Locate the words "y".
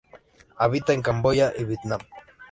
1.55-1.63